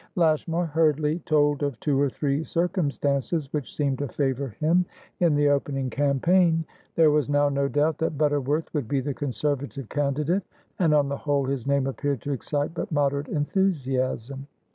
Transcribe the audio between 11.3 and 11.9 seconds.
his name